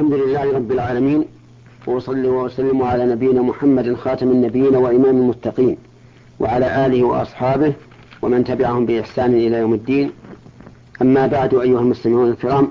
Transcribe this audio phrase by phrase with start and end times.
[0.00, 1.24] الحمد لله رب العالمين
[1.86, 5.76] وأصلي وأسلم على نبينا محمد خاتم النبيين وإمام المتقين
[6.40, 7.72] وعلى آله وأصحابه
[8.22, 10.10] ومن تبعهم بإحسان إلى يوم الدين.
[11.02, 12.68] أما بعد أيها المستمعون الكرام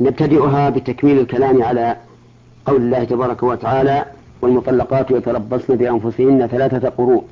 [0.00, 1.96] نبتدئها بتكميل الكلام على
[2.66, 4.04] قول الله تبارك وتعالى
[4.42, 7.24] والمطلقات يتربصن بأنفسهن ثلاثة قروء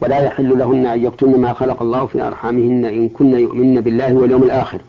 [0.00, 4.42] ولا يحل لهن أن يكتمن ما خلق الله في أرحامهن إن كن يؤمن بالله واليوم
[4.42, 4.80] الآخر.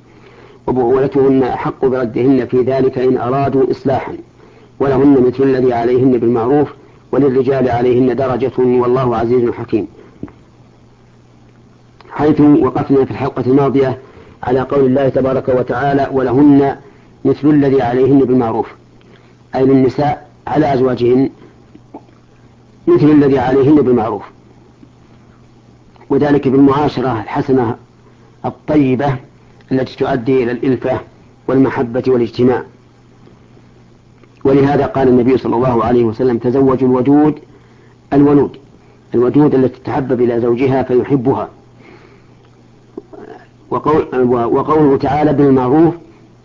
[0.69, 4.13] وبعولتهن أحق بردهن في ذلك إن أرادوا إصلاحا.
[4.79, 6.73] ولهن مثل الذي عليهن بالمعروف
[7.11, 9.87] وللرجال عليهن درجة والله عزيز حكيم.
[12.11, 13.97] حيث وقفنا في الحلقة الماضية
[14.43, 16.75] على قول الله تبارك وتعالى ولهن
[17.25, 18.67] مثل الذي عليهن بالمعروف.
[19.55, 21.29] أي للنساء على أزواجهن
[22.87, 24.23] مثل الذي عليهن بالمعروف.
[26.09, 27.75] وذلك بالمعاشرة الحسنة
[28.45, 29.15] الطيبة
[29.71, 30.99] التي تؤدي إلى الإلفة
[31.47, 32.63] والمحبة والاجتماع.
[34.43, 37.39] ولهذا قال النبي صلى الله عليه وسلم تزوجوا الودود
[38.13, 38.57] الولود
[39.15, 41.49] الودود التي تحبب إلى زوجها فيحبها.
[43.69, 45.93] وقول وقوله تعالى بالمعروف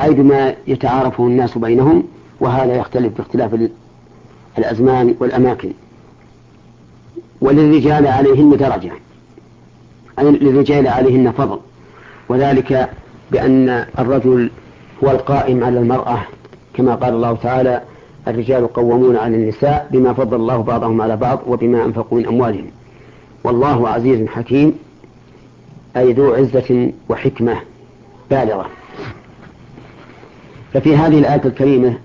[0.01, 2.05] أي بما يتعارفه الناس بينهم
[2.41, 3.69] وهذا يختلف باختلاف
[4.59, 5.73] الأزمان والأماكن.
[7.41, 8.93] وللرجال عليهن درجة.
[10.19, 11.59] أي للرجال عليهن فضل.
[12.29, 12.91] وذلك
[13.33, 14.51] بأن الرجل
[15.05, 16.19] هو القائم على المرأة
[16.75, 17.83] كما قال الله تعالى
[18.29, 22.67] الرجال قوامون على النساء بما فضل الله بعضهم على بعض وبما أنفقوا من أموالهم
[23.45, 24.79] والله عزيز حكيم
[25.97, 27.57] أي ذو عزة وحكمة
[28.31, 28.67] بالغة.
[30.75, 31.99] ففي هذه الآية الكريمة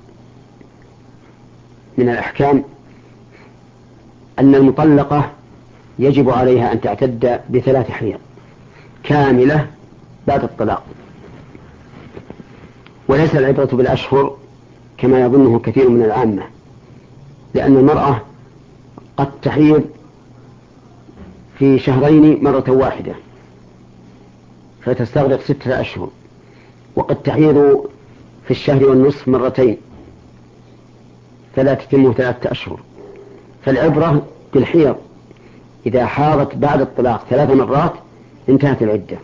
[1.97, 2.63] من الأحكام
[4.39, 5.31] أن المطلقة
[5.99, 8.17] يجب عليها أن تعتد بثلاث حيض
[9.03, 9.67] كاملة
[10.27, 10.83] بعد الطلاق.
[13.09, 14.37] وليس العبرة بالأشهر
[14.97, 16.43] كما يظنه كثير من العامة
[17.53, 18.21] لأن المرأة
[19.17, 19.83] قد تحيض
[21.59, 23.13] في شهرين مرة واحدة
[24.81, 26.09] فتستغرق ستة أشهر
[26.95, 27.85] وقد تحيض
[28.45, 29.77] في الشهر والنصف مرتين
[31.55, 32.79] فلا تتم ثلاثة أشهر.
[33.65, 34.95] فالعبرة بالحيض
[35.85, 37.93] إذا حاضت بعد الطلاق ثلاث مرات
[38.49, 39.17] انتهت العدة.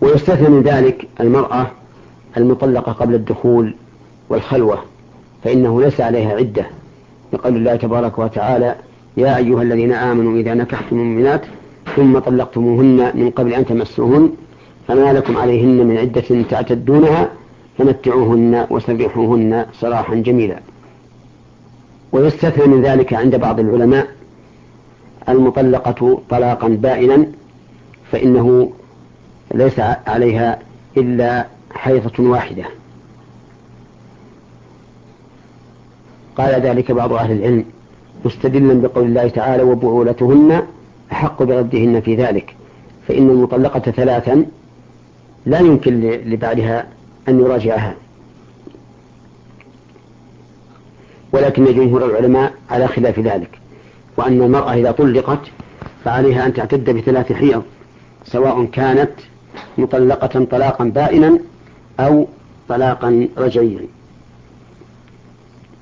[0.00, 1.66] ويستثنى من ذلك المرأة
[2.36, 3.74] المطلقة قبل الدخول
[4.28, 4.78] والخلوة
[5.44, 6.66] فإنه ليس عليها عدة.
[7.32, 8.74] لقول الله تبارك وتعالى
[9.16, 11.42] يا أيها الذين آمنوا إذا نكحتم المؤمنات
[11.96, 14.30] ثم طلقتموهن من قبل أن تمسوهن
[14.88, 17.30] فما لكم عليهن من عدة تعتدونها
[17.78, 20.60] فمتعوهن وسرحوهن سراحا جميلا.
[22.12, 24.06] ويستثنى من ذلك عند بعض العلماء
[25.28, 27.26] المطلقة طلاقا بائنا
[28.12, 28.70] فإنه
[29.54, 30.58] ليس عليها
[30.96, 32.64] إلا حيضة واحدة.
[36.36, 37.64] قال ذلك بعض أهل العلم
[38.24, 40.62] مستدلا بقول الله تعالى وبعولتهن
[41.12, 42.54] أحق بردهن في ذلك
[43.08, 44.46] فإن المطلقة ثلاثا
[45.46, 46.86] لا يمكن لبعدها
[47.28, 47.94] أن يراجعها.
[51.32, 53.58] ولكن جمهور العلماء على خلاف ذلك
[54.16, 55.40] وأن المرأة إذا طلقت
[56.04, 57.62] فعليها أن تعتد بثلاث حيض
[58.24, 59.10] سواء كانت
[59.78, 61.38] مطلقة طلاقا بائنا
[62.00, 62.26] أو
[62.68, 63.80] طلاقا رجعيا.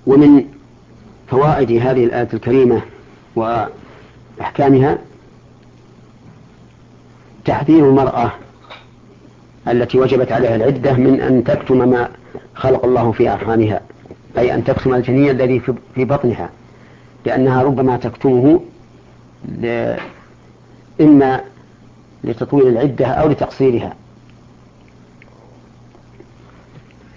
[0.06, 0.44] ومن
[1.28, 2.82] فوائد هذه الآية الكريمة
[3.36, 4.98] وأحكامها
[7.44, 8.32] تحذير المرأة
[9.68, 12.08] التي وجبت عليها العدة من أن تكتم ما
[12.54, 13.80] خلق الله في أرحامها
[14.38, 15.60] أي أن تكتم الجنين الذي
[15.94, 16.50] في بطنها
[17.26, 18.60] لأنها ربما تكتمه
[21.00, 21.40] إما
[22.24, 23.94] لتطويل العدة أو لتقصيرها.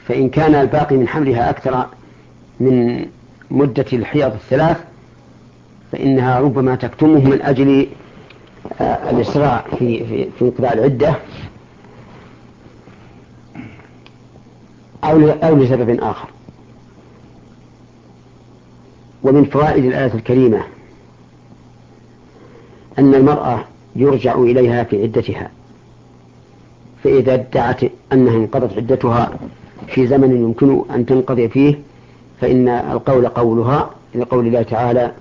[0.07, 1.85] فإن كان الباقي من حملها أكثر
[2.59, 3.05] من
[3.51, 4.77] مدة الحيض الثلاث
[5.91, 7.87] فإنها ربما تكتمه من أجل
[8.81, 10.05] آه، الإسراع في
[10.39, 11.15] في انقضاء العدة
[15.03, 16.29] أو أو لسبب آخر.
[19.23, 20.63] ومن فوائد الآية الكريمة
[22.99, 23.65] أن المرأة
[23.97, 25.51] يرجع إليها في عدتها.
[27.03, 27.81] فإذا ادعت
[28.13, 29.39] أنها انقضت عدتها
[29.87, 31.79] في زمن يمكن أن تنقضي فيه
[32.41, 35.11] فإن القول قولها لقول الله تعالى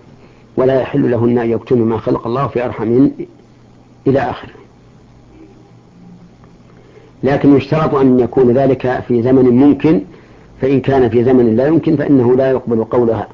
[0.57, 3.11] ولا يحل لهن أن يكتمن ما خلق الله في أرحمهن
[4.07, 4.51] إلى آخره.
[7.23, 10.01] لكن يشترط أن يكون ذلك في زمن ممكن
[10.61, 13.29] فإن كان في زمن لا يمكن فإنه لا يقبل قولها.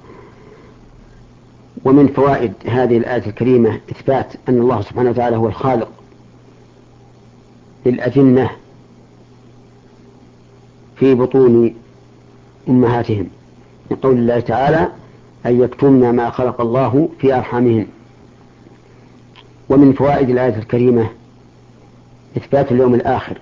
[1.84, 5.88] ومن فوائد هذه الآية الكريمة إثبات أن الله سبحانه وتعالى هو الخالق
[7.86, 8.50] للأجنة
[10.96, 11.74] في بطون
[12.68, 13.26] أمهاتهم.
[13.90, 14.88] من قول الله تعالى
[15.46, 17.86] أن يكتمن ما خلق الله في أرحامهن
[19.68, 21.08] ومن فوائد الآية الكريمة
[22.36, 23.38] إثبات اليوم الآخر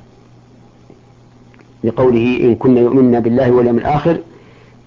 [1.85, 4.19] لقوله إن كنا يؤمن بالله واليوم الآخر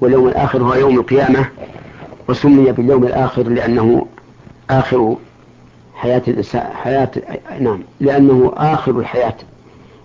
[0.02, 1.50] واليوم الآخر هو يوم القيامة.
[2.30, 4.06] وسمي باليوم الآخر لأنه
[4.70, 5.16] آخر
[5.96, 7.12] حياة الإنسان حياة
[7.60, 9.36] نعم لأنه آخر الحياة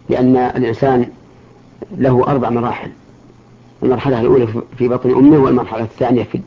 [0.09, 1.09] لأن الإنسان
[1.97, 2.91] له أربع مراحل
[3.83, 4.47] المرحلة الأولى
[4.79, 6.41] في بطن أمه والمرحلة الثانية في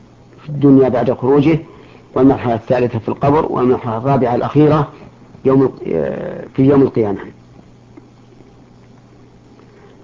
[0.50, 1.59] الدنيا بعد خروجه
[2.15, 4.88] والمرحلة الثالثة في القبر والمرحلة الرابعة الأخيرة
[5.45, 5.73] يوم
[6.56, 7.19] في يوم القيامة.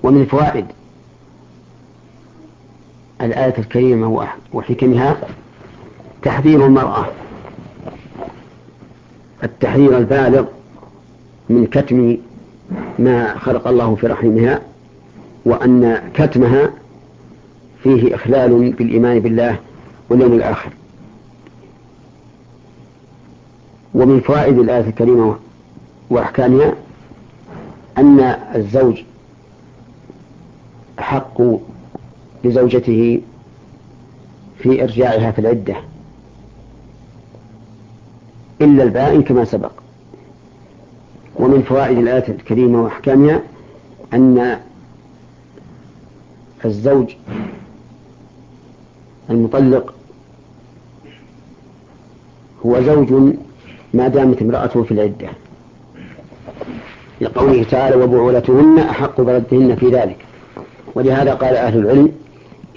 [0.03, 0.65] ومن فوائد
[3.21, 5.17] الآية الكريمة وحكمها
[6.27, 7.05] تحذير المرأة.
[9.43, 10.45] التحذير البالغ
[11.49, 12.17] من كتم
[12.99, 14.61] ما خلق الله في رحمها
[15.45, 16.71] وأن كتمها
[17.83, 19.59] فيه إخلال بالإيمان بالله
[20.09, 20.69] واليوم الآخر.
[23.93, 25.35] ومن فوائد الآية الكريمة
[26.09, 26.73] وأحكامها
[27.97, 28.19] أن
[28.55, 29.01] الزوج
[30.99, 31.41] أحق
[32.43, 33.21] لزوجته
[34.59, 35.75] في إرجاعها في العدة.
[38.61, 39.71] إلا البائن كما سبق.
[41.35, 43.41] ومن فوائد الآية الكريمة وأحكامها
[44.13, 44.59] أن
[46.65, 47.15] الزوج
[49.29, 49.93] المطلق
[52.65, 53.33] هو زوج
[53.93, 55.29] ما دامت امرأته في العدة.
[57.21, 60.25] لقوله تعالى وبعولتهن أحق بردهن في ذلك.
[60.95, 62.11] ولهذا قال أهل العلم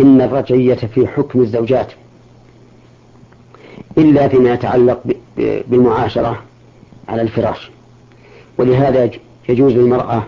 [0.01, 1.93] إن الرجعية في حكم الزوجات
[3.99, 5.01] إلا فيما يتعلق
[5.37, 6.43] بالمعاشرة
[7.09, 7.71] على الفراش.
[8.59, 9.11] ولهذا
[9.49, 10.23] يجوز للمرأة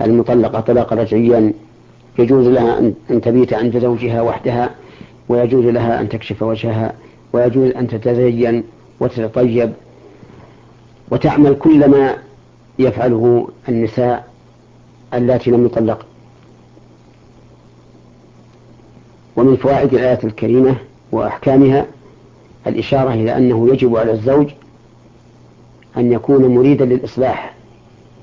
[0.00, 1.52] المطلقة طلاقا رجعيا
[2.18, 2.78] يجوز لها
[3.10, 4.70] أن تبيت عند زوجها وحدها
[5.28, 6.94] ويجوز لها أن تكشف وجهها
[7.32, 8.64] ويجوز أن تتزين
[9.00, 9.72] وتتطيب.
[11.10, 12.16] وتعمل كل ما
[12.78, 14.28] يفعله النساء
[15.14, 16.06] اللاتي لم يطلق.
[19.36, 20.76] ومن فوائد الآية الكريمة
[21.12, 21.86] وأحكامها
[22.68, 24.50] الإشارة إلى أنه يجب على الزوج
[25.96, 27.54] أن يكون مريدا للإصلاح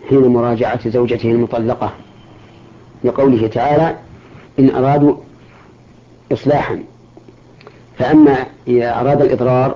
[0.09, 1.91] حين مراجعة زوجته المطلقة
[3.03, 3.95] لقوله تعالى
[4.59, 5.15] إن أرادوا
[6.31, 6.83] إصلاحا
[7.97, 9.75] فأما إذا أراد الإضرار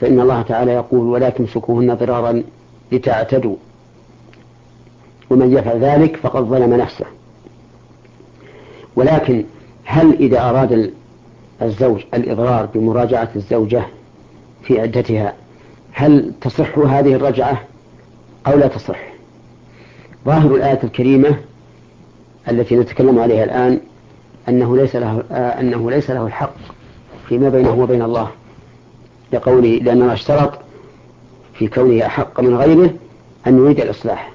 [0.00, 2.42] فإن الله تعالى يقول ولا تمسكوهن ضرارا
[2.92, 3.56] لتعتدوا
[5.30, 7.06] ومن يفعل ذلك فقد ظلم نفسه
[8.96, 9.44] ولكن
[9.84, 10.92] هل إذا أراد
[11.62, 13.82] الزوج الإضرار بمراجعة الزوجة
[14.62, 15.34] في عدتها.
[15.92, 17.60] هل تصح هذه الرجعة
[18.46, 18.98] أو لا تصح؟
[20.26, 21.36] ظاهر الآية الكريمة
[22.50, 23.80] التي نتكلم عليها الآن
[24.48, 26.54] أنه ليس له أنه ليس له الحق
[27.28, 28.28] فيما بينه وبين الله.
[29.32, 30.58] لقوله لأنه اشترط
[31.54, 32.90] في كونه أحق من غيره
[33.46, 34.32] أن يريد الإصلاح.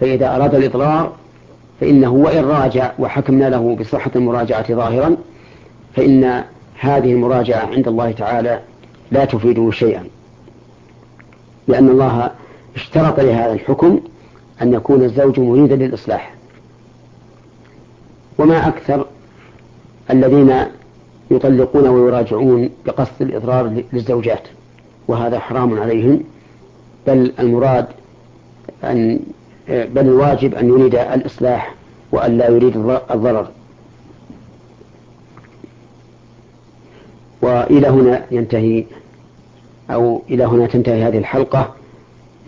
[0.00, 1.12] فإذا أراد الإضرار
[1.80, 5.16] فإنه وإن راجع وحكمنا له بصحة المراجعة ظاهرا
[5.96, 6.44] فإن
[6.82, 8.60] هذه المراجعة عند الله تعالى
[9.10, 10.04] لا تفيده شيئا.
[11.68, 12.30] لأن الله
[12.76, 14.00] اشترط لهذا الحكم
[14.62, 16.34] أن يكون الزوج مريدا للإصلاح.
[18.38, 19.06] وما أكثر
[20.10, 20.54] الذين
[21.30, 24.42] يطلقون ويراجعون بقصد الإضرار للزوجات
[25.08, 26.24] وهذا حرام عليهم
[27.06, 27.86] بل المراد
[28.84, 29.20] أن
[29.68, 31.74] بل الواجب أن يريد الإصلاح
[32.12, 32.76] وأن لا يريد
[33.10, 33.48] الضرر.
[37.42, 38.84] وإلى هنا ينتهي
[39.90, 41.74] أو إلى هنا تنتهي هذه الحلقة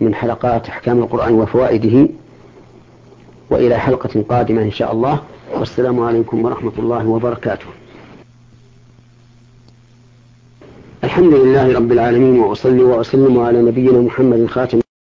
[0.01, 2.07] من حلقات أحكام القرآن وفوائده
[3.49, 5.19] وإلى حلقة قادمة إن شاء الله.
[5.53, 7.65] والسلام عليكم ورحمة الله وبركاته.
[11.03, 14.79] الحمد لله رب العالمين وأصلي وأسلم على نبينا محمد خاتم